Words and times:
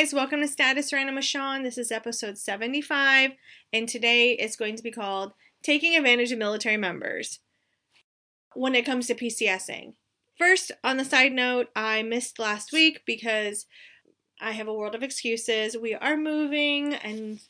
guys, 0.00 0.14
welcome 0.14 0.40
to 0.40 0.48
Status 0.48 0.94
Random 0.94 1.16
with 1.16 1.26
Sean. 1.26 1.62
This 1.62 1.76
is 1.76 1.92
episode 1.92 2.38
75, 2.38 3.32
and 3.70 3.86
today 3.86 4.30
it's 4.30 4.56
going 4.56 4.74
to 4.76 4.82
be 4.82 4.90
called 4.90 5.34
Taking 5.62 5.94
Advantage 5.94 6.32
of 6.32 6.38
Military 6.38 6.78
Members 6.78 7.40
when 8.54 8.74
it 8.74 8.86
comes 8.86 9.08
to 9.08 9.14
PCSing. 9.14 9.92
First, 10.38 10.72
on 10.82 10.96
the 10.96 11.04
side 11.04 11.32
note, 11.32 11.68
I 11.76 12.02
missed 12.02 12.38
last 12.38 12.72
week 12.72 13.02
because 13.04 13.66
I 14.40 14.52
have 14.52 14.66
a 14.66 14.72
world 14.72 14.94
of 14.94 15.02
excuses. 15.02 15.76
We 15.76 15.94
are 15.94 16.16
moving 16.16 16.94
and 16.94 17.40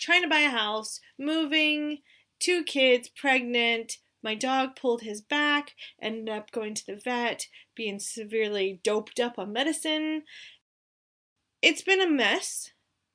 trying 0.00 0.22
to 0.22 0.30
buy 0.30 0.40
a 0.40 0.48
house, 0.48 0.98
moving, 1.18 1.98
two 2.38 2.64
kids, 2.64 3.10
pregnant. 3.10 3.98
My 4.22 4.34
dog 4.34 4.76
pulled 4.76 5.02
his 5.02 5.20
back, 5.20 5.74
ended 6.00 6.30
up 6.30 6.52
going 6.52 6.72
to 6.72 6.86
the 6.86 6.96
vet, 6.96 7.48
being 7.74 7.98
severely 7.98 8.80
doped 8.82 9.20
up 9.20 9.38
on 9.38 9.52
medicine, 9.52 10.22
it's 11.62 11.82
been 11.82 12.00
a 12.00 12.10
mess, 12.10 12.70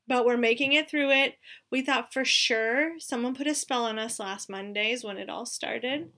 but 0.08 0.26
we're 0.26 0.38
making 0.38 0.74
it 0.74 0.90
through 0.90 1.12
it. 1.12 1.36
We 1.72 1.82
thought 1.82 2.14
for 2.14 2.26
sure 2.26 3.00
someone 3.00 3.36
put 3.36 3.48
a 3.48 3.56
spell 3.56 3.86
on 3.86 4.00
us 4.00 4.20
last 4.20 4.50
Mondays 4.50 5.04
when 5.04 5.18
it 5.18 5.30
all 5.30 5.46
started. 5.46 6.12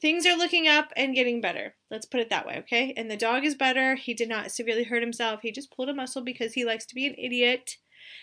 Things 0.00 0.26
are 0.26 0.36
looking 0.36 0.66
up 0.66 0.92
and 0.96 1.14
getting 1.14 1.40
better. 1.40 1.74
Let's 1.90 2.06
put 2.06 2.20
it 2.20 2.30
that 2.30 2.46
way, 2.46 2.58
okay? 2.58 2.92
And 2.96 3.10
the 3.10 3.16
dog 3.16 3.44
is 3.44 3.54
better. 3.54 3.94
He 3.94 4.14
did 4.14 4.28
not 4.28 4.50
severely 4.50 4.84
hurt 4.84 5.02
himself. 5.02 5.40
He 5.42 5.52
just 5.52 5.74
pulled 5.74 5.88
a 5.88 5.94
muscle 5.94 6.22
because 6.22 6.54
he 6.54 6.64
likes 6.64 6.86
to 6.86 6.94
be 6.94 7.06
an 7.06 7.14
idiot. 7.16 7.76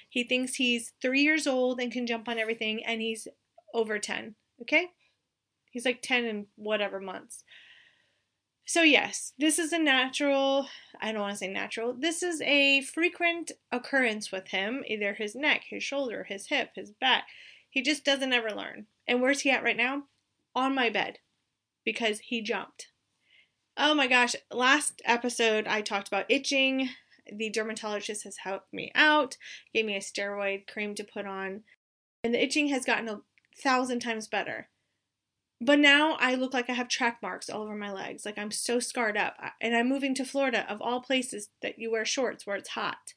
He 0.10 0.24
thinks 0.24 0.55
he's 0.55 0.94
three 1.02 1.21
years 1.21 1.48
old 1.48 1.80
and 1.80 1.91
can 1.91 2.05
jump 2.05 2.27
on 2.27 2.38
everything, 2.38 2.84
and 2.85 3.02
he's 3.02 3.27
over 3.74 3.98
10, 3.98 4.35
okay? 4.62 4.90
He's 5.71 5.85
like 5.85 6.01
10 6.01 6.26
and 6.26 6.46
whatever 6.55 6.99
months. 6.99 7.44
So, 8.66 8.82
yes, 8.82 9.34
this 9.38 9.60
is 9.60 9.74
a 9.74 9.80
natural, 9.80 10.68
I 11.02 11.12
don't 11.12 11.22
want 11.22 11.34
to 11.34 11.38
say 11.38 11.48
natural, 11.48 11.94
this 11.94 12.24
is 12.24 12.42
a 12.42 12.82
frequent 12.82 13.52
occurrence 13.72 14.32
with 14.32 14.50
him, 14.50 14.84
either 14.88 15.14
his 15.14 15.36
neck, 15.36 15.64
his 15.70 15.84
shoulder, 15.84 16.26
his 16.30 16.48
hip, 16.48 16.72
his 16.76 16.91
back. 16.91 17.26
He 17.70 17.82
just 17.82 18.06
doesn't 18.06 18.32
ever 18.32 18.52
learn. 18.52 18.86
And 19.08 19.22
where's 19.22 19.41
he 19.41 19.52
at 19.52 19.64
right 19.64 19.76
now? 19.76 20.04
On 20.56 20.74
my 20.74 20.90
bed 20.90 21.18
because 21.84 22.20
he 22.20 22.41
jumped. 22.41 22.88
Oh 23.76 23.96
my 23.96 24.08
gosh, 24.08 24.36
last 24.52 25.02
episode 25.04 25.68
I 25.68 25.82
talked 25.82 26.08
about 26.08 26.30
itching. 26.30 26.90
The 27.32 27.50
dermatologist 27.50 28.24
has 28.24 28.38
helped 28.44 28.74
me 28.74 28.91
out, 28.96 29.38
gave 29.74 29.86
me 29.86 29.96
a 29.96 30.00
steroid 30.00 30.68
cream 30.68 30.94
to 30.96 31.04
put 31.04 31.26
on, 31.26 31.64
and 32.24 32.34
the 32.34 32.44
itching 32.44 32.68
has 32.68 32.86
gotten 32.86 33.10
a 33.10 33.22
thousand 33.62 34.00
times 34.00 34.28
better. 34.28 34.70
But 35.64 35.80
now 35.80 36.18
I 36.20 36.36
look 36.36 36.54
like 36.54 36.70
I 36.70 36.74
have 36.74 36.90
track 36.90 37.20
marks 37.22 37.50
all 37.50 37.62
over 37.62 37.76
my 37.76 37.90
legs. 37.90 38.26
Like 38.26 38.38
I'm 38.38 38.52
so 38.52 38.80
scarred 38.80 39.16
up. 39.16 39.38
And 39.62 39.74
I'm 39.74 39.88
moving 39.88 40.14
to 40.16 40.26
Florida, 40.26 40.70
of 40.70 40.82
all 40.82 41.00
places 41.00 41.50
that 41.62 41.80
you 41.80 41.90
wear 41.90 42.04
shorts 42.04 42.46
where 42.46 42.58
it's 42.58 42.70
hot. 42.70 43.14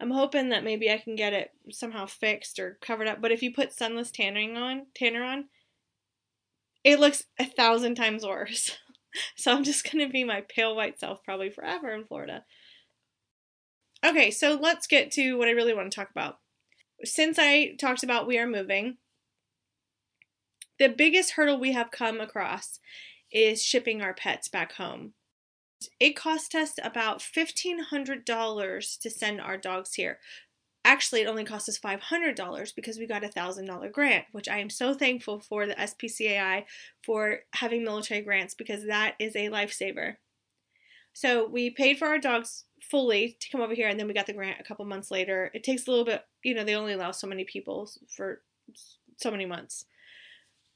I'm 0.00 0.10
hoping 0.10 0.48
that 0.48 0.64
maybe 0.64 0.90
I 0.90 0.98
can 0.98 1.14
get 1.14 1.32
it 1.32 1.52
somehow 1.70 2.06
fixed 2.06 2.58
or 2.58 2.78
covered 2.80 3.06
up. 3.06 3.20
But 3.20 3.30
if 3.30 3.40
you 3.40 3.54
put 3.54 3.72
sunless 3.72 4.10
tanning 4.10 4.56
on, 4.56 4.86
tanner 4.96 5.22
on, 5.22 5.44
it 6.82 6.98
looks 6.98 7.24
a 7.38 7.44
thousand 7.44 7.94
times 7.94 8.26
worse. 8.26 8.76
so 9.36 9.52
I'm 9.52 9.62
just 9.62 9.88
gonna 9.88 10.08
be 10.08 10.24
my 10.24 10.42
pale 10.48 10.74
white 10.74 10.98
self 10.98 11.22
probably 11.22 11.50
forever 11.50 11.94
in 11.94 12.04
Florida. 12.04 12.44
Okay, 14.04 14.32
so 14.32 14.58
let's 14.60 14.88
get 14.88 15.12
to 15.12 15.34
what 15.34 15.46
I 15.46 15.52
really 15.52 15.74
want 15.74 15.92
to 15.92 15.94
talk 15.94 16.10
about. 16.10 16.38
Since 17.04 17.38
I 17.38 17.76
talked 17.78 18.02
about 18.02 18.26
we 18.26 18.38
are 18.38 18.46
moving, 18.46 18.96
the 20.80 20.88
biggest 20.88 21.32
hurdle 21.32 21.60
we 21.60 21.72
have 21.72 21.92
come 21.92 22.20
across 22.20 22.80
is 23.30 23.62
shipping 23.62 24.02
our 24.02 24.14
pets 24.14 24.48
back 24.48 24.72
home. 24.72 25.12
It 26.00 26.16
cost 26.16 26.54
us 26.54 26.72
about 26.82 27.20
$1,500 27.20 28.98
to 28.98 29.10
send 29.10 29.40
our 29.40 29.56
dogs 29.56 29.94
here. 29.94 30.18
Actually, 30.82 31.20
it 31.20 31.26
only 31.26 31.44
cost 31.44 31.68
us 31.68 31.78
$500 31.78 32.74
because 32.74 32.98
we 32.98 33.06
got 33.06 33.22
a 33.22 33.28
$1,000 33.28 33.92
grant, 33.92 34.24
which 34.32 34.48
I 34.48 34.58
am 34.58 34.70
so 34.70 34.94
thankful 34.94 35.38
for 35.38 35.66
the 35.66 35.74
SPCAI 35.74 36.64
for 37.04 37.40
having 37.52 37.84
military 37.84 38.22
grants 38.22 38.54
because 38.54 38.86
that 38.86 39.14
is 39.20 39.36
a 39.36 39.50
lifesaver. 39.50 40.16
So 41.12 41.46
we 41.46 41.70
paid 41.70 41.98
for 41.98 42.08
our 42.08 42.18
dogs 42.18 42.64
fully 42.82 43.36
to 43.40 43.50
come 43.50 43.60
over 43.60 43.74
here, 43.74 43.88
and 43.88 44.00
then 44.00 44.06
we 44.06 44.14
got 44.14 44.26
the 44.26 44.32
grant 44.32 44.60
a 44.60 44.64
couple 44.64 44.86
months 44.86 45.10
later. 45.10 45.50
It 45.52 45.62
takes 45.62 45.86
a 45.86 45.90
little 45.90 46.06
bit, 46.06 46.24
you 46.42 46.54
know, 46.54 46.64
they 46.64 46.74
only 46.74 46.94
allow 46.94 47.10
so 47.10 47.26
many 47.26 47.44
people 47.44 47.90
for 48.08 48.40
so 49.18 49.30
many 49.30 49.44
months. 49.44 49.84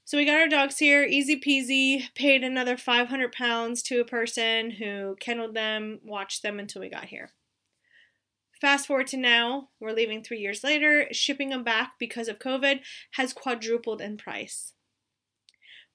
So 0.07 0.19
we 0.19 0.25
got 0.25 0.39
our 0.39 0.47
dogs 0.47 0.77
here, 0.77 1.03
easy 1.03 1.35
peasy, 1.35 2.13
paid 2.13 2.43
another 2.43 2.77
500 2.77 3.31
pounds 3.31 3.81
to 3.83 3.99
a 3.99 4.05
person 4.05 4.69
who 4.69 5.15
kenneled 5.19 5.55
them, 5.55 5.99
watched 6.03 6.43
them 6.43 6.59
until 6.59 6.83
we 6.83 6.89
got 6.89 7.05
here. 7.05 7.31
Fast 8.61 8.85
forward 8.85 9.07
to 9.07 9.17
now, 9.17 9.69
we're 9.79 9.93
leaving 9.93 10.21
three 10.21 10.37
years 10.37 10.63
later, 10.63 11.07
shipping 11.11 11.49
them 11.49 11.63
back 11.63 11.93
because 11.97 12.27
of 12.27 12.37
COVID 12.37 12.81
has 13.13 13.33
quadrupled 13.33 13.99
in 13.99 14.15
price. 14.15 14.73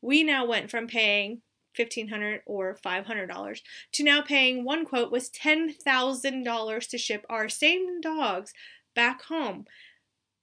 We 0.03 0.25
now 0.25 0.45
went 0.45 0.73
from 0.73 0.89
paying 0.89 1.43
1,500 1.77 2.43
or 2.47 2.77
$500 2.85 3.61
to 3.93 4.03
now 4.03 4.23
paying 4.23 4.65
one 4.65 4.85
quote 4.85 5.13
was 5.13 5.31
$10,000 5.31 6.89
to 6.89 6.99
ship 6.99 7.25
our 7.31 7.49
same 7.49 8.01
dogs 8.01 8.53
back 8.97 9.23
home. 9.23 9.67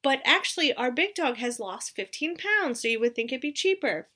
But 0.03 0.21
actually, 0.25 0.73
our 0.73 0.91
big 0.91 1.15
dog 1.15 1.37
has 1.37 1.59
lost 1.59 1.95
15 1.95 2.37
pounds, 2.37 2.81
so 2.81 2.87
you 2.87 2.99
would 2.99 3.15
think 3.15 3.31
it'd 3.31 3.41
be 3.41 3.51
cheaper. 3.51 4.09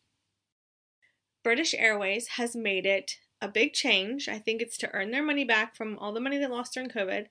British 1.44 1.74
Airways 1.74 2.30
has 2.30 2.56
made 2.56 2.86
it 2.86 3.18
a 3.42 3.48
big 3.48 3.74
change. 3.74 4.30
I 4.30 4.38
think 4.38 4.62
it's 4.62 4.78
to 4.80 4.94
earn 4.94 5.12
their 5.12 5.24
money 5.24 5.44
back 5.44 5.76
from 5.76 5.98
all 5.98 6.14
the 6.14 6.20
money 6.20 6.38
they 6.38 6.48
lost 6.48 6.74
during 6.74 6.90
COVID. 6.90 7.26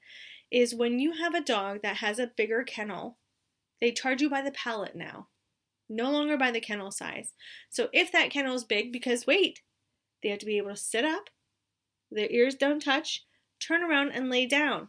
Is 0.50 0.74
when 0.74 0.98
you 0.98 1.12
have 1.12 1.34
a 1.34 1.40
dog 1.40 1.82
that 1.82 1.98
has 1.98 2.18
a 2.18 2.32
bigger 2.36 2.64
kennel, 2.64 3.18
they 3.80 3.92
charge 3.92 4.20
you 4.20 4.28
by 4.28 4.42
the 4.42 4.50
pallet 4.50 4.96
now, 4.96 5.28
no 5.88 6.10
longer 6.10 6.36
by 6.36 6.50
the 6.50 6.60
kennel 6.60 6.90
size. 6.90 7.34
So 7.70 7.88
if 7.92 8.10
that 8.10 8.30
kennel 8.30 8.56
is 8.56 8.64
big, 8.64 8.92
because 8.92 9.28
wait, 9.28 9.60
they 10.22 10.28
have 10.30 10.40
to 10.40 10.46
be 10.46 10.58
able 10.58 10.70
to 10.70 10.76
sit 10.76 11.04
up, 11.04 11.30
their 12.10 12.28
ears 12.30 12.56
don't 12.56 12.82
touch, 12.82 13.24
turn 13.60 13.84
around, 13.84 14.10
and 14.10 14.28
lay 14.28 14.44
down. 14.46 14.88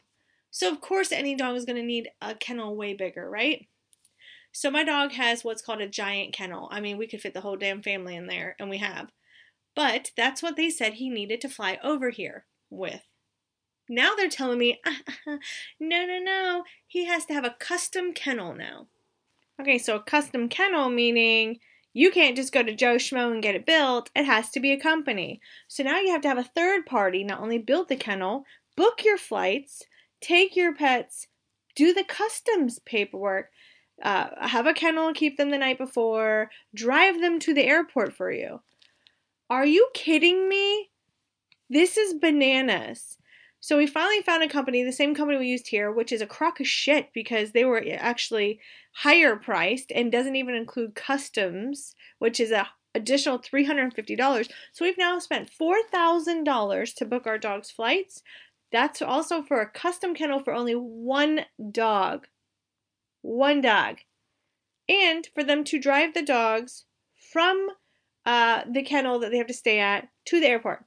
So, 0.52 0.70
of 0.70 0.82
course, 0.82 1.12
any 1.12 1.34
dog 1.34 1.56
is 1.56 1.66
going 1.66 1.78
to 1.78 1.84
need 1.84 2.10
a 2.22 2.36
kennel 2.36 2.76
way 2.76 2.94
bigger, 2.94 3.30
right? 3.30 3.68
So, 4.52 4.70
my 4.70 4.84
dog 4.84 5.14
has 5.14 5.44
what's 5.44 5.62
called 5.62 5.82
a 5.82 5.88
giant 5.88 6.34
kennel. 6.34 6.68
I 6.72 6.82
mean, 6.82 6.98
we 6.98 7.08
could 7.08 7.22
fit 7.22 7.34
the 7.34 7.42
whole 7.42 7.56
damn 7.56 7.82
family 7.82 8.16
in 8.16 8.28
there, 8.28 8.56
and 8.60 8.70
we 8.70 8.78
have. 8.80 9.12
But 9.76 10.12
that's 10.18 10.44
what 10.44 10.58
they 10.58 10.70
said 10.70 10.94
he 10.94 11.10
needed 11.10 11.40
to 11.42 11.50
fly 11.50 11.80
over 11.84 12.10
here 12.10 12.46
with. 12.70 13.02
Now 13.88 14.16
they're 14.16 14.30
telling 14.30 14.60
me, 14.60 14.80
no, 15.80 16.06
no, 16.06 16.20
no, 16.20 16.64
he 16.86 17.06
has 17.06 17.26
to 17.26 17.34
have 17.34 17.46
a 17.46 17.56
custom 17.60 18.14
kennel 18.14 18.54
now. 18.54 18.88
Okay, 19.60 19.78
so 19.78 19.96
a 19.96 20.04
custom 20.04 20.50
kennel 20.50 20.90
meaning 20.90 21.60
you 21.94 22.10
can't 22.10 22.38
just 22.38 22.54
go 22.54 22.64
to 22.64 22.74
Joe 22.74 22.96
Schmo 22.96 23.32
and 23.32 23.44
get 23.44 23.56
it 23.56 23.66
built. 23.66 24.10
It 24.16 24.24
has 24.24 24.50
to 24.52 24.60
be 24.60 24.72
a 24.72 24.80
company. 24.80 25.42
So 25.68 25.84
now 25.84 26.00
you 26.00 26.12
have 26.12 26.22
to 26.22 26.30
have 26.30 26.38
a 26.38 26.44
third 26.44 26.86
party 26.86 27.24
not 27.24 27.42
only 27.42 27.58
build 27.58 27.90
the 27.90 27.98
kennel, 27.98 28.46
book 28.78 29.04
your 29.04 29.18
flights, 29.18 29.84
take 30.22 30.56
your 30.56 30.74
pets, 30.74 31.28
do 31.76 31.94
the 31.94 32.04
customs 32.04 32.80
paperwork, 32.80 33.50
uh, 34.02 34.48
have 34.48 34.66
a 34.66 34.74
kennel, 34.74 35.14
keep 35.14 35.38
them 35.38 35.52
the 35.52 35.58
night 35.58 35.78
before, 35.78 36.50
drive 36.74 37.22
them 37.22 37.40
to 37.40 37.54
the 37.54 37.66
airport 37.66 38.14
for 38.14 38.32
you. 38.32 38.62
Are 39.50 39.66
you 39.66 39.90
kidding 39.94 40.48
me? 40.48 40.90
This 41.70 41.98
is 41.98 42.14
bananas. 42.14 43.18
So 43.60 43.78
we 43.78 43.86
finally 43.86 44.22
found 44.22 44.42
a 44.42 44.50
company, 44.50 44.84
the 44.84 44.92
same 44.92 45.14
company 45.14 45.38
we 45.38 45.48
used 45.48 45.68
here, 45.68 45.92
which 45.92 46.12
is 46.12 46.22
a 46.22 46.28
crock 46.28 46.60
of 46.60 46.68
shit 46.68 47.10
because 47.14 47.52
they 47.52 47.64
were 47.64 47.84
actually 47.96 48.60
higher 48.94 49.36
priced 49.36 49.92
and 49.92 50.12
doesn't 50.12 50.36
even 50.36 50.56
include 50.56 50.96
customs, 50.96 51.96
which 52.18 52.40
is 52.40 52.52
a 52.52 52.68
additional 52.94 53.40
$350. 53.40 54.50
So 54.74 54.86
we've 54.86 54.98
now 54.98 55.20
spent 55.20 55.52
$4,000 55.52 56.96
to 56.96 57.06
book 57.06 57.28
our 57.28 57.38
dog's 57.38 57.72
flights, 57.72 58.22
that's 58.72 59.02
also 59.02 59.42
for 59.42 59.60
a 59.60 59.70
custom 59.70 60.14
kennel 60.14 60.40
for 60.40 60.54
only 60.54 60.74
one 60.74 61.46
dog. 61.72 62.28
One 63.22 63.62
dog. 63.62 63.98
And 64.88 65.28
for 65.34 65.44
them 65.44 65.64
to 65.66 65.80
drive 65.80 66.14
the 66.14 66.24
dogs 66.24 66.86
from 67.16 67.70
uh, 68.26 68.64
the 68.70 68.84
kennel 68.84 69.20
that 69.20 69.32
they 69.32 69.38
have 69.38 69.48
to 69.48 69.54
stay 69.54 69.80
at 69.80 70.10
to 70.26 70.40
the 70.40 70.48
airport. 70.48 70.86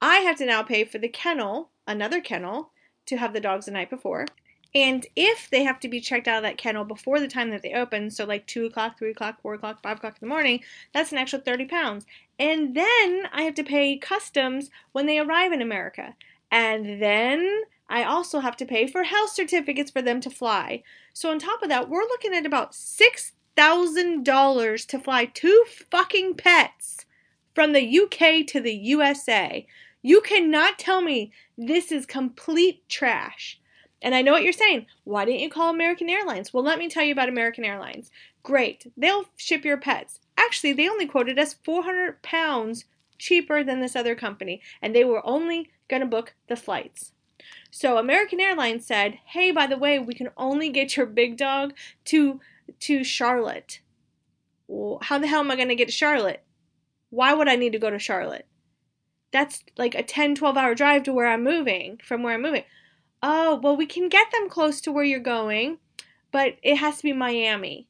I 0.00 0.16
have 0.18 0.36
to 0.38 0.46
now 0.46 0.62
pay 0.62 0.84
for 0.84 0.98
the 0.98 1.08
kennel, 1.08 1.70
another 1.86 2.20
kennel, 2.20 2.72
to 3.06 3.16
have 3.16 3.32
the 3.32 3.40
dogs 3.40 3.66
the 3.66 3.72
night 3.72 3.90
before. 3.90 4.26
And 4.74 5.06
if 5.16 5.48
they 5.48 5.64
have 5.64 5.80
to 5.80 5.88
be 5.88 6.00
checked 6.00 6.28
out 6.28 6.38
of 6.38 6.42
that 6.42 6.58
kennel 6.58 6.84
before 6.84 7.18
the 7.18 7.28
time 7.28 7.50
that 7.50 7.62
they 7.62 7.72
open, 7.72 8.10
so 8.10 8.26
like 8.26 8.46
2 8.46 8.66
o'clock, 8.66 8.98
3 8.98 9.10
o'clock, 9.10 9.40
4 9.40 9.54
o'clock, 9.54 9.82
5 9.82 9.96
o'clock 9.96 10.18
in 10.20 10.28
the 10.28 10.34
morning, 10.34 10.60
that's 10.92 11.12
an 11.12 11.18
extra 11.18 11.38
30 11.38 11.64
pounds. 11.64 12.04
And 12.38 12.76
then 12.76 13.22
I 13.32 13.42
have 13.42 13.54
to 13.54 13.64
pay 13.64 13.96
customs 13.96 14.70
when 14.92 15.06
they 15.06 15.18
arrive 15.18 15.52
in 15.52 15.62
America. 15.62 16.14
And 16.50 17.02
then 17.02 17.64
I 17.88 18.04
also 18.04 18.40
have 18.40 18.56
to 18.58 18.66
pay 18.66 18.86
for 18.86 19.04
health 19.04 19.30
certificates 19.30 19.90
for 19.90 20.02
them 20.02 20.20
to 20.20 20.30
fly. 20.30 20.82
So 21.12 21.30
on 21.30 21.38
top 21.38 21.62
of 21.62 21.68
that, 21.68 21.88
we're 21.88 22.02
looking 22.02 22.34
at 22.34 22.46
about 22.46 22.72
$6,000 22.72 24.86
to 24.86 24.98
fly 24.98 25.24
two 25.26 25.64
fucking 25.90 26.34
pets 26.34 27.06
from 27.54 27.72
the 27.72 28.00
UK 28.00 28.46
to 28.48 28.60
the 28.60 28.74
USA. 28.74 29.66
You 30.02 30.20
cannot 30.20 30.78
tell 30.78 31.00
me 31.00 31.32
this 31.56 31.90
is 31.90 32.06
complete 32.06 32.88
trash. 32.88 33.58
And 34.02 34.14
I 34.14 34.22
know 34.22 34.32
what 34.32 34.42
you're 34.42 34.52
saying. 34.52 34.86
Why 35.04 35.24
didn't 35.24 35.40
you 35.40 35.50
call 35.50 35.70
American 35.70 36.10
Airlines? 36.10 36.52
Well, 36.52 36.62
let 36.62 36.78
me 36.78 36.88
tell 36.88 37.02
you 37.02 37.12
about 37.12 37.28
American 37.28 37.64
Airlines. 37.64 38.10
Great. 38.42 38.92
They'll 38.96 39.24
ship 39.36 39.64
your 39.64 39.78
pets. 39.78 40.20
Actually, 40.36 40.74
they 40.74 40.88
only 40.88 41.06
quoted 41.06 41.38
us 41.38 41.56
400 41.64 42.22
pounds 42.22 42.84
cheaper 43.18 43.64
than 43.64 43.80
this 43.80 43.96
other 43.96 44.14
company, 44.14 44.60
and 44.82 44.94
they 44.94 45.02
were 45.02 45.26
only 45.26 45.70
going 45.88 46.00
to 46.00 46.06
book 46.06 46.34
the 46.48 46.56
flights. 46.56 47.12
So 47.70 47.98
American 47.98 48.40
Airlines 48.40 48.86
said, 48.86 49.18
"Hey, 49.26 49.50
by 49.50 49.66
the 49.66 49.78
way, 49.78 49.98
we 49.98 50.14
can 50.14 50.30
only 50.36 50.70
get 50.70 50.96
your 50.96 51.06
big 51.06 51.36
dog 51.36 51.74
to 52.06 52.40
to 52.80 53.04
Charlotte." 53.04 53.80
Well, 54.66 54.98
how 55.02 55.18
the 55.18 55.26
hell 55.26 55.40
am 55.40 55.50
I 55.50 55.56
going 55.56 55.68
to 55.68 55.76
get 55.76 55.88
to 55.88 55.92
Charlotte? 55.92 56.42
Why 57.10 57.32
would 57.32 57.48
I 57.48 57.56
need 57.56 57.72
to 57.72 57.78
go 57.78 57.90
to 57.90 57.98
Charlotte? 57.98 58.46
That's 59.30 59.62
like 59.76 59.94
a 59.94 60.02
10, 60.02 60.34
12 60.34 60.56
hour 60.56 60.74
drive 60.74 61.02
to 61.04 61.12
where 61.12 61.26
I'm 61.26 61.44
moving, 61.44 62.00
from 62.02 62.22
where 62.22 62.34
I'm 62.34 62.42
moving. 62.42 62.64
Oh, 63.22 63.60
well, 63.62 63.76
we 63.76 63.86
can 63.86 64.08
get 64.08 64.30
them 64.32 64.48
close 64.48 64.80
to 64.82 64.92
where 64.92 65.04
you're 65.04 65.20
going, 65.20 65.78
but 66.32 66.56
it 66.62 66.76
has 66.76 66.98
to 66.98 67.02
be 67.04 67.12
Miami. 67.12 67.88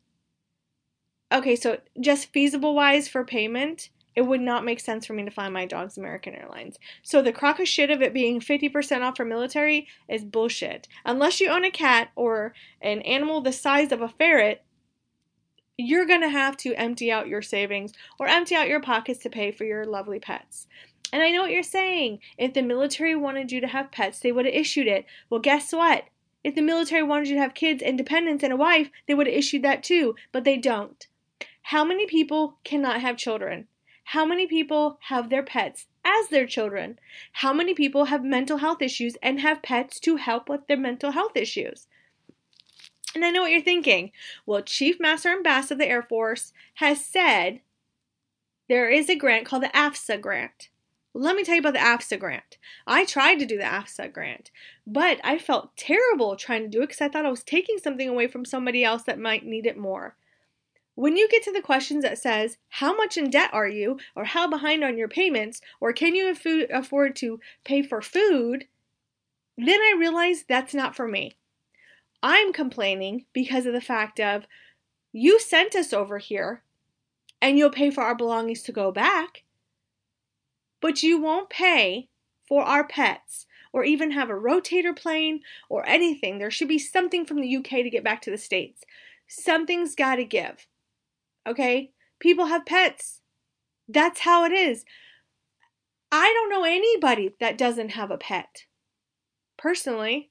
Okay, 1.33 1.57
so 1.57 1.79
just 2.01 2.33
feasible 2.33 2.75
wise 2.75 3.09
for 3.09 3.25
payment, 3.25 3.91
it 4.17 4.23
would 4.23 4.41
not 4.41 4.65
make 4.65 4.81
sense 4.81 5.05
for 5.05 5.13
me 5.13 5.25
to 5.25 5.31
fly 5.31 5.49
my 5.51 5.67
dog's 5.67 5.99
American 5.99 6.35
Airlines. 6.35 6.79
So 7.03 7.21
the 7.21 7.33
crock 7.33 7.61
of 7.61 7.69
shit 7.69 7.91
of 7.91 8.01
it 8.01 8.15
being 8.15 8.41
50% 8.41 9.03
off 9.03 9.19
for 9.19 9.27
military 9.27 9.87
is 10.09 10.25
bullshit. 10.25 10.89
Unless 11.05 11.41
you 11.41 11.51
own 11.51 11.65
a 11.65 11.71
cat 11.71 12.09
or 12.17 12.55
an 12.81 13.03
animal 13.03 13.43
the 13.43 13.53
size 13.53 13.93
of 13.93 14.01
a 14.01 14.09
ferret, 14.09 14.65
you're 15.77 16.07
going 16.07 16.23
to 16.23 16.31
have 16.31 16.57
to 16.57 16.75
empty 16.75 17.13
out 17.13 17.29
your 17.29 17.43
savings 17.43 17.93
or 18.19 18.27
empty 18.27 18.55
out 18.55 18.69
your 18.69 18.81
pockets 18.81 19.21
to 19.21 19.29
pay 19.29 19.53
for 19.53 19.65
your 19.65 19.85
lovely 19.85 20.19
pets. 20.19 20.67
And 21.13 21.23
I 21.23 21.31
know 21.31 21.43
what 21.43 21.51
you're 21.51 21.63
saying. 21.63 22.21
If 22.39 22.55
the 22.55 22.63
military 22.63 23.15
wanted 23.15 23.53
you 23.53 23.61
to 23.61 23.69
have 23.69 23.93
pets, 23.93 24.19
they 24.19 24.33
would 24.33 24.47
have 24.47 24.55
issued 24.55 24.87
it. 24.87 25.05
Well, 25.29 25.41
guess 25.41 25.73
what? 25.73 26.05
If 26.43 26.55
the 26.55 26.63
military 26.63 27.03
wanted 27.03 27.29
you 27.29 27.35
to 27.35 27.43
have 27.43 27.55
kids, 27.55 27.83
independence, 27.83 28.43
and 28.43 28.53
a 28.53 28.57
wife, 28.57 28.89
they 29.07 29.15
would 29.15 29.27
have 29.27 29.37
issued 29.37 29.63
that 29.63 29.83
too, 29.83 30.15
but 30.33 30.45
they 30.45 30.57
don't. 30.57 31.07
How 31.63 31.85
many 31.85 32.07
people 32.07 32.59
cannot 32.65 33.01
have 33.01 33.17
children? 33.17 33.67
How 34.11 34.25
many 34.25 34.47
people 34.47 34.99
have 35.09 35.31
their 35.31 35.43
pets 35.43 35.87
as 36.05 36.29
their 36.29 36.47
children? 36.47 37.01
How 37.33 37.53
many 37.53 37.75
people 37.75 38.05
have 38.05 38.23
mental 38.23 38.59
health 38.59 38.81
issues 38.81 39.17
and 39.21 39.41
have 39.41 39.63
pets 39.63 39.99
to 40.01 40.15
help 40.15 40.49
with 40.49 40.69
their 40.69 40.77
mental 40.77 41.11
health 41.11 41.33
issues? 41.35 41.89
And 43.17 43.25
I 43.25 43.31
know 43.31 43.43
what 43.43 43.51
you're 43.51 43.61
thinking. 43.61 44.13
Well, 44.47 44.63
Chief 44.63 45.01
Master 45.01 45.33
and 45.33 45.43
Bass 45.43 45.73
of 45.73 45.79
the 45.79 45.89
Air 45.89 46.03
Force 46.03 46.53
has 46.75 47.05
said 47.05 47.63
there 48.69 48.89
is 48.89 49.11
a 49.11 49.17
grant 49.17 49.45
called 49.45 49.65
the 49.65 49.77
AFSA 49.77 50.21
grant. 50.21 50.69
let 51.13 51.35
me 51.35 51.43
tell 51.43 51.57
you 51.57 51.61
about 51.61 51.73
the 51.73 51.81
AFSA 51.81 52.21
grant. 52.21 52.59
I 52.87 53.07
tried 53.07 53.41
to 53.41 53.47
do 53.47 53.57
the 53.57 53.65
AFSA 53.65 54.13
grant, 54.13 54.53
but 54.87 55.19
I 55.25 55.37
felt 55.37 55.77
terrible 55.77 56.37
trying 56.37 56.63
to 56.63 56.69
do 56.69 56.83
it 56.83 56.89
because 56.89 57.01
I 57.01 57.09
thought 57.09 57.27
I 57.27 57.31
was 57.31 57.43
taking 57.43 57.79
something 57.79 58.09
away 58.09 58.29
from 58.29 58.45
somebody 58.45 58.85
else 58.85 59.03
that 59.03 59.19
might 59.19 59.45
need 59.45 59.67
it 59.67 59.77
more. 59.77 60.15
When 60.97 61.15
you 61.17 61.29
get 61.29 61.43
to 61.45 61.53
the 61.53 61.61
questions 61.61 62.03
that 62.05 62.19
says, 62.19 62.57
how 62.71 62.97
much 62.97 63.19
in 63.19 63.29
debt 63.29 63.51
are 63.53 63.69
you, 63.69 63.99
or 64.17 64.25
how 64.25 64.49
behind 64.49 64.83
on 64.83 64.97
your 64.97 65.09
payments, 65.09 65.61
or 65.79 65.93
can 65.93 66.15
you 66.15 66.35
afford 66.71 67.17
to 67.17 67.41
pay 67.65 67.83
for 67.83 68.01
food, 68.01 68.67
then 69.59 69.79
I 69.79 69.95
realized 69.99 70.47
that's 70.49 70.73
not 70.73 70.97
for 70.97 71.07
me. 71.07 71.37
I'm 72.23 72.51
complaining 72.53 73.27
because 73.35 73.67
of 73.67 73.75
the 73.75 73.81
fact 73.81 74.19
of 74.19 74.47
you 75.13 75.39
sent 75.39 75.75
us 75.75 75.93
over 75.93 76.17
here 76.17 76.63
and 77.43 77.59
you'll 77.59 77.71
pay 77.71 77.91
for 77.91 78.03
our 78.03 78.15
belongings 78.15 78.63
to 78.63 78.73
go 78.73 78.91
back, 78.91 79.45
but 80.81 81.03
you 81.03 81.21
won't 81.21 81.51
pay 81.51 82.09
for 82.49 82.63
our 82.63 82.87
pets 82.87 83.47
or 83.71 83.85
even 83.85 84.13
have 84.13 84.31
a 84.31 84.35
rotator 84.35 84.97
plane 84.97 85.41
or 85.69 85.87
anything. 85.87 86.39
There 86.39 86.51
should 86.51 86.69
be 86.69 86.79
something 86.79 87.27
from 87.27 87.43
the 87.43 87.57
UK 87.57 87.69
to 87.69 87.91
get 87.91 88.03
back 88.03 88.23
to 88.23 88.31
the 88.31 88.39
States. 88.39 88.83
Something's 89.29 89.95
got 89.95 90.17
to 90.17 90.25
give. 90.25 90.67
Okay? 91.47 91.93
People 92.19 92.47
have 92.47 92.67
pets. 92.67 93.21
That's 93.89 94.21
how 94.21 94.45
it 94.45 94.53
is. 94.53 94.85
I 96.11 96.33
don't 96.33 96.51
know 96.51 96.65
anybody 96.65 97.35
that 97.41 97.59
doesn't 97.59 97.91
have 97.91 98.11
a 98.11 98.19
pet. 98.19 98.65
Personally, 99.57 100.31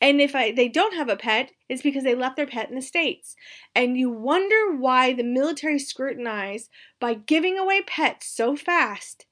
and 0.00 0.20
if 0.20 0.34
I, 0.34 0.52
they 0.52 0.68
don't 0.68 0.94
have 0.94 1.08
a 1.08 1.16
pet, 1.16 1.52
it's 1.68 1.82
because 1.82 2.04
they 2.04 2.14
left 2.14 2.36
their 2.36 2.46
pet 2.46 2.68
in 2.68 2.74
the 2.74 2.82
States. 2.82 3.34
And 3.74 3.96
you 3.96 4.10
wonder 4.10 4.76
why 4.76 5.12
the 5.12 5.24
military 5.24 5.78
scrutinize 5.78 6.68
by 7.00 7.14
giving 7.14 7.58
away 7.58 7.82
pets 7.82 8.26
so 8.26 8.56
fast 8.56 9.26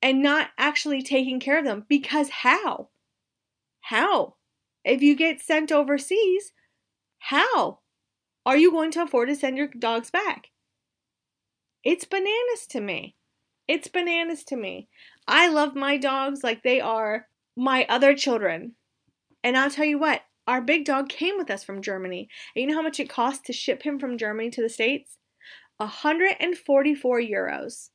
and 0.00 0.22
not 0.22 0.50
actually 0.58 1.02
taking 1.02 1.40
care 1.40 1.58
of 1.58 1.64
them. 1.64 1.84
Because 1.88 2.30
how? 2.30 2.88
How? 3.80 4.36
If 4.84 5.02
you 5.02 5.14
get 5.14 5.40
sent 5.40 5.70
overseas, 5.70 6.52
how 7.18 7.80
are 8.44 8.56
you 8.56 8.70
going 8.70 8.90
to 8.92 9.02
afford 9.02 9.28
to 9.28 9.36
send 9.36 9.56
your 9.56 9.68
dogs 9.68 10.10
back? 10.10 10.48
It's 11.84 12.04
bananas 12.04 12.66
to 12.70 12.80
me. 12.80 13.16
It's 13.68 13.88
bananas 13.88 14.44
to 14.44 14.56
me. 14.56 14.88
I 15.26 15.48
love 15.48 15.74
my 15.74 15.96
dogs 15.96 16.42
like 16.42 16.62
they 16.62 16.80
are 16.80 17.28
my 17.56 17.86
other 17.88 18.14
children. 18.14 18.72
And 19.44 19.56
I'll 19.56 19.70
tell 19.70 19.84
you 19.84 19.98
what, 19.98 20.22
our 20.46 20.60
big 20.60 20.84
dog 20.84 21.08
came 21.08 21.36
with 21.36 21.50
us 21.50 21.64
from 21.64 21.82
Germany. 21.82 22.28
And 22.54 22.62
you 22.62 22.68
know 22.68 22.76
how 22.76 22.82
much 22.82 23.00
it 23.00 23.08
cost 23.08 23.44
to 23.46 23.52
ship 23.52 23.82
him 23.82 23.98
from 23.98 24.18
Germany 24.18 24.50
to 24.50 24.62
the 24.62 24.68
States? 24.68 25.18
144 25.76 27.20
euros. 27.20 27.90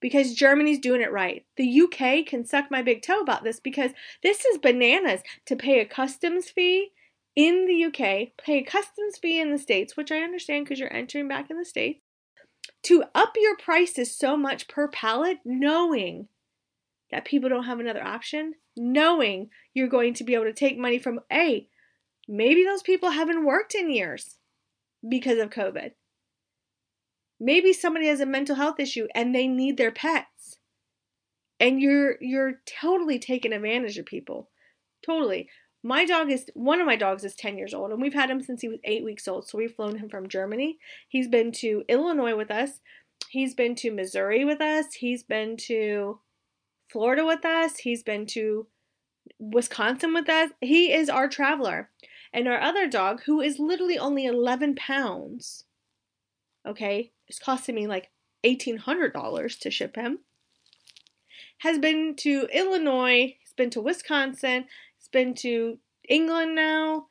Because 0.00 0.34
Germany's 0.34 0.78
doing 0.78 1.00
it 1.00 1.12
right. 1.12 1.44
The 1.56 1.82
UK 1.82 2.26
can 2.26 2.44
suck 2.44 2.70
my 2.70 2.82
big 2.82 3.02
toe 3.02 3.20
about 3.20 3.42
this 3.42 3.58
because 3.58 3.90
this 4.22 4.44
is 4.44 4.58
bananas 4.58 5.22
to 5.46 5.56
pay 5.56 5.80
a 5.80 5.84
customs 5.84 6.50
fee 6.50 6.92
in 7.38 7.66
the 7.66 7.84
UK, 7.84 8.36
pay 8.36 8.58
a 8.58 8.64
customs 8.64 9.16
fee 9.16 9.40
in 9.40 9.52
the 9.52 9.58
States, 9.58 9.96
which 9.96 10.10
I 10.10 10.22
understand 10.22 10.64
because 10.64 10.80
you're 10.80 10.92
entering 10.92 11.28
back 11.28 11.50
in 11.50 11.56
the 11.56 11.64
States, 11.64 12.00
to 12.82 13.04
up 13.14 13.34
your 13.36 13.56
prices 13.56 14.18
so 14.18 14.36
much 14.36 14.66
per 14.66 14.88
pallet, 14.88 15.38
knowing 15.44 16.26
that 17.12 17.24
people 17.24 17.48
don't 17.48 17.66
have 17.66 17.78
another 17.78 18.04
option, 18.04 18.54
knowing 18.76 19.50
you're 19.72 19.86
going 19.86 20.14
to 20.14 20.24
be 20.24 20.34
able 20.34 20.46
to 20.46 20.52
take 20.52 20.76
money 20.76 20.98
from 20.98 21.20
A, 21.32 21.68
maybe 22.26 22.64
those 22.64 22.82
people 22.82 23.10
haven't 23.10 23.44
worked 23.44 23.76
in 23.76 23.88
years 23.88 24.38
because 25.08 25.38
of 25.38 25.50
COVID. 25.50 25.92
Maybe 27.38 27.72
somebody 27.72 28.08
has 28.08 28.18
a 28.18 28.26
mental 28.26 28.56
health 28.56 28.80
issue 28.80 29.06
and 29.14 29.32
they 29.32 29.46
need 29.46 29.76
their 29.76 29.92
pets. 29.92 30.58
And 31.60 31.80
you're 31.80 32.16
you're 32.20 32.54
totally 32.66 33.20
taking 33.20 33.52
advantage 33.52 33.96
of 33.96 34.06
people. 34.06 34.50
Totally. 35.06 35.48
My 35.82 36.04
dog 36.04 36.30
is 36.30 36.50
one 36.54 36.80
of 36.80 36.86
my 36.86 36.96
dogs 36.96 37.24
is 37.24 37.34
10 37.34 37.56
years 37.56 37.72
old 37.72 37.92
and 37.92 38.02
we've 38.02 38.14
had 38.14 38.30
him 38.30 38.42
since 38.42 38.62
he 38.62 38.68
was 38.68 38.80
8 38.84 39.04
weeks 39.04 39.28
old. 39.28 39.48
So 39.48 39.58
we've 39.58 39.74
flown 39.74 39.98
him 39.98 40.08
from 40.08 40.28
Germany. 40.28 40.78
He's 41.08 41.28
been 41.28 41.52
to 41.52 41.84
Illinois 41.88 42.36
with 42.36 42.50
us. 42.50 42.80
He's 43.28 43.54
been 43.54 43.74
to 43.76 43.92
Missouri 43.92 44.44
with 44.44 44.60
us. 44.60 44.94
He's 44.94 45.22
been 45.22 45.56
to 45.68 46.20
Florida 46.90 47.24
with 47.24 47.44
us. 47.44 47.78
He's 47.78 48.02
been 48.02 48.26
to 48.26 48.66
Wisconsin 49.38 50.14
with 50.14 50.28
us. 50.28 50.50
He 50.60 50.92
is 50.92 51.08
our 51.08 51.28
traveler. 51.28 51.90
And 52.32 52.48
our 52.48 52.60
other 52.60 52.88
dog, 52.88 53.22
who 53.24 53.40
is 53.40 53.58
literally 53.58 53.98
only 53.98 54.26
11 54.26 54.74
pounds, 54.74 55.64
okay, 56.66 57.12
it's 57.26 57.38
costing 57.38 57.74
me 57.74 57.86
like 57.86 58.10
$1,800 58.44 59.58
to 59.60 59.70
ship 59.70 59.96
him, 59.96 60.20
has 61.58 61.78
been 61.78 62.14
to 62.16 62.48
Illinois, 62.52 63.36
he's 63.40 63.54
been 63.56 63.70
to 63.70 63.80
Wisconsin, 63.80 64.66
been 65.12 65.34
to 65.34 65.78
England 66.08 66.54
now. 66.54 67.06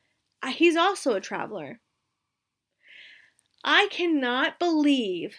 He's 0.48 0.76
also 0.76 1.14
a 1.14 1.22
traveler. 1.22 1.80
I 3.64 3.88
cannot 3.92 4.60
believe 4.60 5.38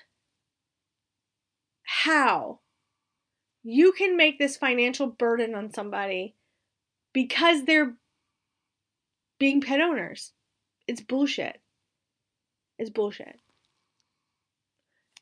how 1.83 2.61
you 3.63 3.93
can 3.93 4.17
make 4.17 4.39
this 4.39 4.57
financial 4.57 5.07
burden 5.07 5.55
on 5.55 5.73
somebody 5.73 6.35
because 7.13 7.65
they're 7.65 7.95
being 9.39 9.61
pet 9.61 9.81
owners. 9.81 10.33
It's 10.87 11.01
bullshit. 11.01 11.61
It's 12.79 12.91
bullshit. 12.91 13.41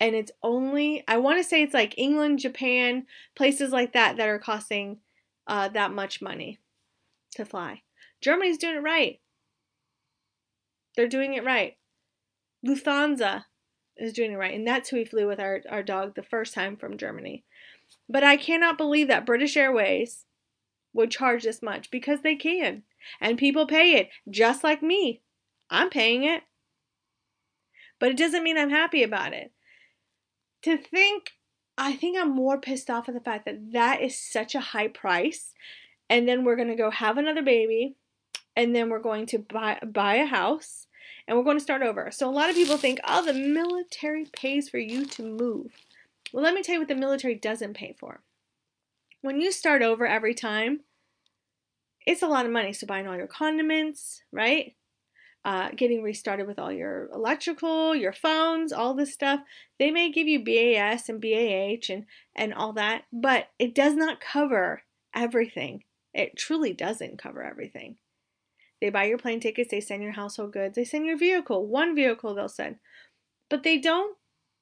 And 0.00 0.14
it's 0.14 0.32
only, 0.42 1.04
I 1.08 1.18
want 1.18 1.38
to 1.38 1.44
say 1.44 1.62
it's 1.62 1.74
like 1.74 1.94
England, 1.96 2.40
Japan, 2.40 3.06
places 3.34 3.72
like 3.72 3.92
that 3.92 4.16
that 4.16 4.28
are 4.28 4.38
costing 4.38 4.98
uh, 5.46 5.68
that 5.68 5.92
much 5.92 6.20
money 6.20 6.58
to 7.36 7.44
fly. 7.44 7.82
Germany's 8.20 8.58
doing 8.58 8.76
it 8.76 8.82
right. 8.82 9.20
They're 10.96 11.08
doing 11.08 11.34
it 11.34 11.44
right. 11.44 11.76
Lufthansa 12.66 13.44
is 13.96 14.12
doing 14.12 14.32
it 14.32 14.36
right. 14.36 14.54
And 14.54 14.66
that's 14.66 14.88
who 14.88 14.96
we 14.96 15.04
flew 15.04 15.26
with 15.26 15.40
our, 15.40 15.62
our 15.70 15.82
dog 15.82 16.14
the 16.14 16.22
first 16.22 16.54
time 16.54 16.76
from 16.76 16.98
Germany. 16.98 17.44
But 18.08 18.24
I 18.24 18.36
cannot 18.36 18.78
believe 18.78 19.08
that 19.08 19.26
British 19.26 19.56
Airways 19.56 20.24
would 20.92 21.10
charge 21.10 21.44
this 21.44 21.62
much 21.62 21.90
because 21.90 22.22
they 22.22 22.36
can. 22.36 22.82
And 23.20 23.38
people 23.38 23.66
pay 23.66 23.92
it, 23.96 24.08
just 24.28 24.64
like 24.64 24.82
me. 24.82 25.20
I'm 25.70 25.90
paying 25.90 26.24
it. 26.24 26.42
But 27.98 28.10
it 28.10 28.16
doesn't 28.16 28.42
mean 28.42 28.58
I'm 28.58 28.70
happy 28.70 29.02
about 29.02 29.32
it. 29.32 29.52
To 30.62 30.76
think, 30.76 31.32
I 31.78 31.94
think 31.94 32.18
I'm 32.18 32.34
more 32.34 32.58
pissed 32.58 32.90
off 32.90 33.08
at 33.08 33.14
the 33.14 33.20
fact 33.20 33.44
that 33.44 33.72
that 33.72 34.00
is 34.00 34.20
such 34.20 34.54
a 34.54 34.60
high 34.60 34.88
price 34.88 35.52
and 36.08 36.28
then 36.28 36.44
we're 36.44 36.56
going 36.56 36.68
to 36.68 36.76
go 36.76 36.90
have 36.90 37.18
another 37.18 37.42
baby, 37.42 37.96
and 38.54 38.74
then 38.74 38.88
we're 38.88 39.00
going 39.00 39.26
to 39.26 39.38
buy 39.38 39.78
buy 39.84 40.16
a 40.16 40.26
house, 40.26 40.86
and 41.26 41.36
we're 41.36 41.44
going 41.44 41.58
to 41.58 41.62
start 41.62 41.82
over. 41.82 42.10
So 42.10 42.28
a 42.28 42.30
lot 42.30 42.50
of 42.50 42.56
people 42.56 42.76
think, 42.76 43.00
"Oh, 43.04 43.24
the 43.24 43.34
military 43.34 44.26
pays 44.26 44.68
for 44.68 44.78
you 44.78 45.06
to 45.06 45.22
move." 45.22 45.72
Well, 46.32 46.42
let 46.42 46.54
me 46.54 46.62
tell 46.62 46.74
you 46.74 46.80
what 46.80 46.88
the 46.88 46.94
military 46.94 47.34
doesn't 47.34 47.74
pay 47.74 47.94
for. 47.98 48.20
When 49.22 49.40
you 49.40 49.52
start 49.52 49.82
over 49.82 50.06
every 50.06 50.34
time, 50.34 50.80
it's 52.06 52.22
a 52.22 52.28
lot 52.28 52.46
of 52.46 52.52
money. 52.52 52.72
So 52.72 52.86
buying 52.86 53.08
all 53.08 53.16
your 53.16 53.26
condiments, 53.26 54.22
right? 54.30 54.74
Uh, 55.44 55.70
getting 55.76 56.02
restarted 56.02 56.46
with 56.46 56.58
all 56.58 56.72
your 56.72 57.08
electrical, 57.12 57.94
your 57.94 58.12
phones, 58.12 58.72
all 58.72 58.94
this 58.94 59.12
stuff. 59.12 59.40
They 59.78 59.90
may 59.90 60.10
give 60.10 60.26
you 60.26 60.44
BAS 60.44 61.08
and 61.08 61.20
BAH 61.20 61.92
and, 61.92 62.06
and 62.34 62.52
all 62.52 62.72
that, 62.72 63.04
but 63.12 63.48
it 63.58 63.74
does 63.74 63.94
not 63.94 64.20
cover 64.20 64.82
everything. 65.14 65.84
It 66.16 66.38
truly 66.38 66.72
doesn't 66.72 67.18
cover 67.18 67.42
everything. 67.42 67.98
They 68.80 68.88
buy 68.88 69.04
your 69.04 69.18
plane 69.18 69.38
tickets, 69.38 69.70
they 69.70 69.82
send 69.82 70.02
your 70.02 70.12
household 70.12 70.54
goods, 70.54 70.74
they 70.74 70.84
send 70.84 71.04
your 71.04 71.18
vehicle, 71.18 71.66
one 71.66 71.94
vehicle 71.94 72.34
they'll 72.34 72.48
send. 72.48 72.76
But 73.50 73.62
they 73.62 73.76
don't 73.76 74.16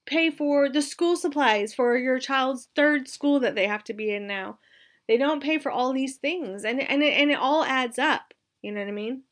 pay 0.04 0.30
for 0.30 0.68
the 0.68 0.82
school 0.82 1.14
supplies 1.14 1.72
for 1.72 1.96
your 1.96 2.18
child's 2.18 2.68
third 2.74 3.08
school 3.08 3.38
that 3.40 3.54
they 3.54 3.68
have 3.68 3.84
to 3.84 3.94
be 3.94 4.12
in 4.12 4.26
now. 4.26 4.58
They 5.06 5.16
don't 5.16 5.42
pay 5.42 5.58
for 5.58 5.70
all 5.70 5.92
these 5.92 6.16
things, 6.16 6.64
and 6.64 6.80
and 6.80 7.02
it, 7.04 7.12
and 7.12 7.30
it 7.30 7.38
all 7.38 7.64
adds 7.64 8.00
up. 8.00 8.34
You 8.60 8.72
know 8.72 8.80
what 8.80 8.88
I 8.88 8.92
mean? 8.92 9.22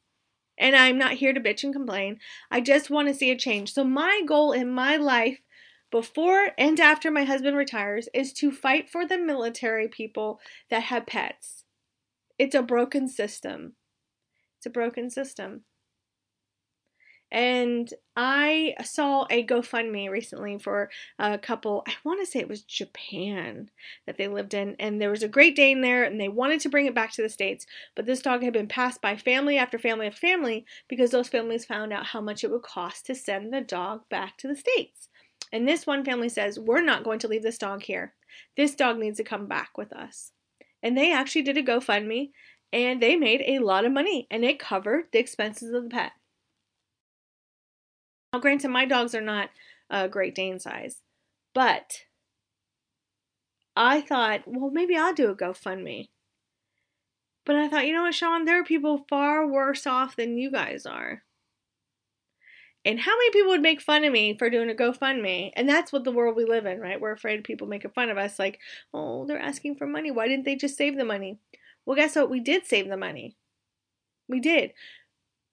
And 0.57 0.77
I'm 0.77 0.99
not 0.99 1.15
here 1.15 1.33
to 1.33 1.41
bitch 1.41 1.65
and 1.65 1.73
complain. 1.73 2.21
I 2.53 2.61
just 2.61 2.89
want 2.89 3.09
to 3.09 3.15
see 3.15 3.33
a 3.33 3.37
change. 3.37 3.73
So 3.73 3.83
my 3.83 4.23
goal 4.27 4.53
in 4.53 4.71
my 4.71 4.97
life 4.97 5.41
before 5.91 6.51
and 6.57 6.79
after 6.79 7.11
my 7.11 7.25
husband 7.25 7.57
retires 7.57 8.09
is 8.15 8.33
to 8.35 8.53
fight 8.53 8.89
for 8.89 9.07
the 9.07 9.19
military 9.19 9.89
people 9.89 10.41
that 10.71 10.85
have 10.85 11.07
pets. 11.07 11.62
It's 12.43 12.57
a 12.57 12.63
broken 12.63 13.07
system. 13.07 13.75
It's 14.57 14.67
a 14.67 14.71
broken 14.71 15.11
system. 15.11 15.63
And 17.31 17.89
I 18.17 18.75
saw 18.83 19.27
a 19.31 19.47
GoFundMe 19.47 20.11
recently 20.11 20.59
for 20.59 20.91
a 21.21 21.39
couple, 21.39 21.85
I 21.87 21.93
want 22.03 22.19
to 22.19 22.27
say 22.27 22.41
it 22.41 22.49
was 22.49 22.65
Japan 22.65 23.71
that 24.07 24.19
they 24.19 24.27
lived 24.27 24.55
in, 24.55 24.75
and 24.81 25.01
there 25.01 25.13
was 25.13 25.23
a 25.23 25.29
Great 25.29 25.55
Dane 25.55 25.83
there, 25.83 26.03
and 26.03 26.21
they 26.21 26.29
wanted 26.29 26.59
to 26.63 26.69
bring 26.69 26.87
it 26.87 26.97
back 26.97 27.13
to 27.13 27.23
the 27.23 27.29
States. 27.29 27.65
But 27.95 28.07
this 28.07 28.23
dog 28.23 28.43
had 28.43 28.53
been 28.53 28.67
passed 28.67 29.01
by 29.01 29.17
family 29.17 29.57
after 29.57 29.79
family 29.79 30.09
after 30.09 30.19
family 30.19 30.67
because 30.89 31.13
those 31.13 31.29
families 31.29 31.65
found 31.65 31.93
out 31.93 32.07
how 32.07 32.21
much 32.21 32.43
it 32.43 32.51
would 32.51 32.63
cost 32.63 33.07
to 33.07 33.15
send 33.15 33.53
the 33.53 33.61
dog 33.61 34.09
back 34.09 34.37
to 34.39 34.49
the 34.49 34.57
States. 34.57 35.09
And 35.53 35.69
this 35.69 35.87
one 35.87 36.05
family 36.05 36.29
says, 36.29 36.59
We're 36.59 36.83
not 36.83 37.05
going 37.05 37.21
to 37.21 37.29
leave 37.29 37.45
this 37.45 37.59
dog 37.59 37.85
here. 37.85 38.15
This 38.57 38.75
dog 38.75 38.99
needs 38.99 39.19
to 39.19 39.25
come 39.25 39.47
back 39.47 39.79
with 39.79 39.93
us. 39.93 40.33
And 40.83 40.97
they 40.97 41.13
actually 41.13 41.43
did 41.43 41.57
a 41.57 41.63
GoFundMe 41.63 42.31
and 42.73 43.01
they 43.01 43.17
made 43.17 43.43
a 43.47 43.61
lot 43.61 43.85
of 43.85 43.93
money 43.93 44.27
and 44.31 44.45
it 44.45 44.59
covered 44.59 45.05
the 45.13 45.19
expenses 45.19 45.73
of 45.73 45.85
the 45.85 45.91
pet. 45.91 46.13
Now, 48.33 48.41
granted, 48.41 48.69
my 48.69 48.87
dogs 48.87 49.15
are 49.15 49.21
not 49.21 49.51
a 49.91 50.09
Great 50.09 50.35
Dane 50.35 50.59
size, 50.59 51.03
but 51.55 52.05
I 53.77 54.01
thought, 54.01 54.43
well, 54.47 54.71
maybe 54.71 54.97
I'll 54.97 55.15
do 55.15 55.31
a 55.31 55.37
GoFundMe. 55.37 56.09
But 57.45 57.57
I 57.57 57.69
thought, 57.69 57.87
you 57.87 57.93
know 57.93 58.03
what, 58.03 58.15
Sean, 58.15 58.45
there 58.45 58.61
are 58.61 58.65
people 58.65 59.05
far 59.09 59.47
worse 59.47 59.87
off 59.87 60.17
than 60.17 60.39
you 60.39 60.51
guys 60.51 60.87
are. 60.87 61.25
And 62.85 62.99
how 62.99 63.13
many 63.13 63.31
people 63.31 63.51
would 63.51 63.63
make 63.63 63.81
fun 63.81 64.05
of 64.05 64.13
me 64.13 64.37
for 64.37 64.51
doing 64.51 64.69
a 64.71 64.75
GoFundMe? 64.75 65.53
And 65.55 65.69
that's 65.69 65.93
what 65.93 66.03
the 66.03 66.11
world 66.11 66.35
we 66.35 66.45
live 66.45 66.67
in, 66.67 66.81
right? 66.81 67.01
We're 67.01 67.13
afraid 67.13 67.45
people 67.45 67.69
making 67.69 67.93
fun 67.93 68.11
of 68.11 68.19
us, 68.19 68.39
like, 68.39 68.59
oh, 68.93 69.25
they're 69.25 69.39
asking 69.39 69.77
for 69.77 69.87
money. 69.87 70.11
Why 70.11 70.27
didn't 70.27 70.45
they 70.45 70.57
just 70.57 70.77
save 70.77 70.97
the 70.97 71.05
money? 71.05 71.39
Well, 71.87 71.97
guess 71.97 72.17
what? 72.17 72.31
We 72.31 72.41
did 72.41 72.67
save 72.67 72.89
the 72.89 72.97
money. 72.97 73.37
We 74.29 74.41
did. 74.41 74.73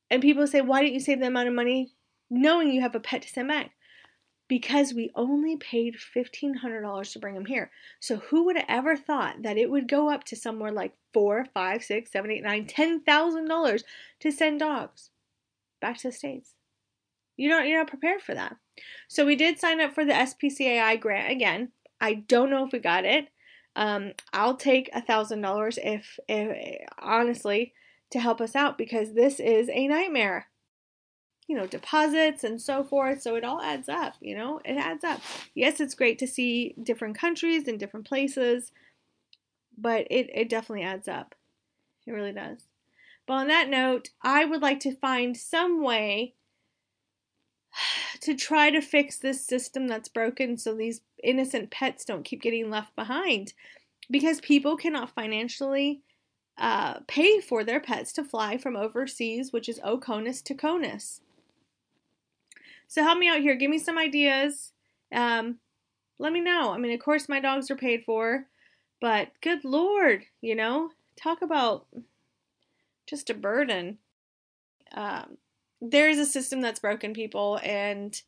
And 0.10 0.24
people 0.24 0.48
say, 0.48 0.62
why 0.62 0.82
didn't 0.82 0.96
you 0.96 1.00
save 1.00 1.20
the 1.20 1.28
amount 1.28 1.50
of 1.50 1.54
money 1.54 1.92
knowing 2.30 2.72
you 2.72 2.82
have 2.82 2.96
a 2.96 3.00
pet 3.00 3.22
to 3.24 3.30
send 3.30 3.48
back 3.48 3.72
because 4.48 4.94
we 4.94 5.12
only 5.16 5.56
paid 5.56 5.96
$1,500 5.96 7.14
to 7.14 7.20
bring 7.20 7.36
him 7.36 7.46
here. 7.46 7.70
So 8.00 8.18
who 8.18 8.46
would 8.46 8.58
have 8.58 8.66
ever 8.68 8.98
thought 8.98 9.44
that 9.44 9.58
it 9.58 9.70
would 9.70 9.88
go 9.88 10.10
up 10.10 10.24
to 10.26 10.36
somewhere 10.36 10.72
like 10.72 10.94
four, 11.14 11.46
five, 11.54 11.84
six, 11.84 12.12
seven, 12.12 12.32
eight, 12.32 12.44
nine, 12.44 12.66
ten 12.66 13.02
thousand 13.02 13.48
dollars 13.48 13.84
to 14.20 14.32
send 14.32 14.60
dogs 14.60 15.12
back 15.80 15.98
to 16.00 16.10
the 16.10 16.12
States? 16.12 16.56
You 17.40 17.50
don't 17.50 17.68
you're 17.68 17.80
not 17.80 17.88
prepared 17.88 18.22
for 18.22 18.36
that. 18.36 18.58
So 19.08 19.26
we 19.26 19.36
did 19.36 19.60
sign 19.60 19.80
up 19.80 19.94
for 19.94 20.04
the 20.04 20.14
SPCAI 20.14 21.00
grant 21.00 21.32
again. 21.32 21.70
I 22.02 22.16
don't 22.16 22.50
know 22.50 22.66
if 22.66 22.74
we 22.74 22.80
got 22.80 23.06
it. 23.06 23.30
Um, 23.76 24.12
I'll 24.34 24.58
take 24.58 24.90
a 24.94 25.02
thousand 25.02 25.42
dollars 25.42 25.80
if, 25.82 26.20
honestly 27.00 27.74
to 28.12 28.20
help 28.20 28.42
us 28.42 28.56
out 28.56 28.78
because 28.78 29.14
this 29.14 29.40
is 29.40 29.70
a 29.72 29.88
nightmare 29.88 30.48
you 31.48 31.56
know, 31.56 31.66
deposits 31.66 32.44
and 32.44 32.62
so 32.62 32.84
forth. 32.84 33.24
So 33.24 33.36
it 33.36 33.44
all 33.44 33.60
adds 33.60 33.90
up, 33.90 34.14
you 34.22 34.38
know, 34.38 34.62
it 34.64 34.78
adds 34.78 35.04
up. 35.04 35.20
Yes, 35.56 35.80
it's 35.80 35.96
great 35.96 36.20
to 36.20 36.28
see 36.28 36.76
different 36.82 37.18
countries 37.18 37.68
and 37.68 37.80
different 37.80 38.08
places, 38.08 38.72
but 39.76 40.06
it, 40.12 40.30
it 40.32 40.48
definitely 40.48 40.84
adds 40.84 41.08
up. 41.08 41.34
It 42.06 42.12
really 42.12 42.34
does. 42.34 42.68
But 43.26 43.34
on 43.34 43.48
that 43.48 43.68
note, 43.68 44.10
I 44.22 44.46
would 44.46 44.62
like 44.62 44.80
to 44.82 44.96
find 44.96 45.36
some 45.36 45.84
way 45.84 46.36
to 48.22 48.36
try 48.36 48.70
to 48.70 48.82
fix 48.82 49.18
this 49.18 49.46
system 49.46 49.88
that's 49.88 50.10
broken 50.10 50.58
so 50.58 50.74
these 50.74 51.02
innocent 51.24 51.72
pets 51.72 52.06
don't 52.06 52.24
keep 52.24 52.42
getting 52.42 52.70
left 52.70 52.96
behind 52.96 53.54
because 54.10 54.42
people 54.42 54.76
cannot 54.76 55.14
financially 55.14 56.02
uh, 56.58 57.00
pay 57.08 57.40
for 57.40 57.64
their 57.64 57.80
pets 57.80 58.12
to 58.14 58.24
fly 58.24 58.58
from 58.58 58.76
overseas, 58.76 59.54
which 59.54 59.70
is 59.70 59.80
Oconus 59.80 60.44
to 60.44 60.54
Conus. 60.54 61.22
So 62.88 63.04
help 63.04 63.18
me 63.20 63.30
out 63.30 63.40
here. 63.40 63.56
Give 63.56 63.70
me 63.70 63.78
some 63.80 63.98
ideas. 63.98 64.74
Um, 65.14 65.60
let 66.18 66.34
me 66.34 66.42
know. 66.42 66.72
I 66.72 66.78
mean, 66.78 66.92
of 66.92 67.00
course, 67.00 67.30
my 67.30 67.40
dogs 67.40 67.72
are 67.72 67.76
paid 67.76 68.04
for, 68.04 68.48
but 69.00 69.30
good 69.42 69.64
lord, 69.64 70.26
you 70.42 70.56
know, 70.56 70.90
talk 71.16 71.42
about 71.42 71.86
just 73.08 73.30
a 73.30 73.34
burden. 73.34 74.00
Um, 74.92 75.38
there 75.82 76.10
is 76.10 76.20
a 76.20 76.26
system 76.26 76.62
that's 76.62 76.80
broken, 76.80 77.14
people, 77.14 77.60
and 77.64 78.22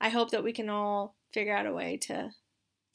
I 0.00 0.08
hope 0.08 0.30
that 0.30 0.44
we 0.44 0.52
can 0.52 0.68
all 0.68 1.16
figure 1.32 1.56
out 1.56 1.66
a 1.66 1.72
way 1.72 1.96
to 2.02 2.30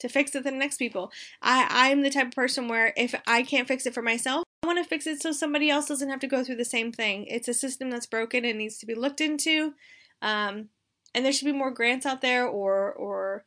to 0.00 0.08
fix 0.08 0.34
it 0.34 0.42
for 0.42 0.50
the 0.50 0.56
next 0.56 0.78
people. 0.78 1.12
I 1.40 1.66
I'm 1.70 2.02
the 2.02 2.10
type 2.10 2.28
of 2.28 2.32
person 2.32 2.68
where 2.68 2.92
if 2.96 3.14
I 3.26 3.42
can't 3.42 3.68
fix 3.68 3.86
it 3.86 3.94
for 3.94 4.02
myself, 4.02 4.44
I 4.62 4.66
want 4.66 4.82
to 4.82 4.88
fix 4.88 5.06
it 5.06 5.22
so 5.22 5.32
somebody 5.32 5.70
else 5.70 5.86
doesn't 5.86 6.08
have 6.08 6.20
to 6.20 6.26
go 6.26 6.42
through 6.44 6.56
the 6.56 6.64
same 6.64 6.92
thing. 6.92 7.26
It's 7.26 7.48
a 7.48 7.54
system 7.54 7.90
that's 7.90 8.06
broken 8.06 8.44
and 8.44 8.58
needs 8.58 8.78
to 8.78 8.86
be 8.86 8.94
looked 8.94 9.20
into. 9.20 9.74
Um, 10.20 10.68
and 11.14 11.24
there 11.24 11.32
should 11.32 11.46
be 11.46 11.52
more 11.52 11.70
grants 11.70 12.06
out 12.06 12.20
there 12.20 12.46
or 12.46 12.92
or 12.92 13.44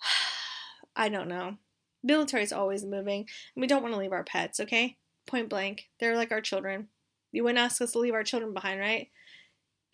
I 0.96 1.08
don't 1.08 1.28
know. 1.28 1.56
Military 2.02 2.42
is 2.42 2.52
always 2.52 2.84
moving, 2.84 3.20
and 3.56 3.60
we 3.62 3.66
don't 3.66 3.82
want 3.82 3.94
to 3.94 4.00
leave 4.00 4.12
our 4.12 4.24
pets, 4.24 4.60
okay? 4.60 4.98
Point 5.26 5.48
blank. 5.48 5.88
They're 5.98 6.16
like 6.16 6.32
our 6.32 6.42
children. 6.42 6.88
You 7.32 7.42
wouldn't 7.42 7.58
ask 7.58 7.80
us 7.80 7.92
to 7.92 7.98
leave 7.98 8.12
our 8.12 8.22
children 8.22 8.52
behind, 8.52 8.78
right? 8.78 9.08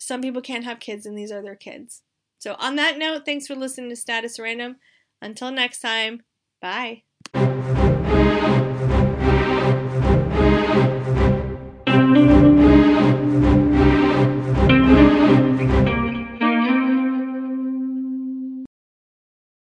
Some 0.01 0.23
people 0.23 0.43
can't 0.43 0.65
have 0.65 0.81
kids, 0.81 1.07
and 1.07 1.17
these 1.17 1.31
are 1.31 1.43
their 1.43 1.57
kids. 1.57 2.03
So, 2.39 2.57
on 2.59 2.77
that 2.77 2.99
note, 2.99 3.25
thanks 3.25 3.47
for 3.47 3.55
listening 3.55 3.91
to 3.91 3.97
Status 3.97 4.41
Random. 4.41 4.77
Until 5.23 5.53
next 5.53 5.81
time, 5.81 6.23
bye. 6.61 7.03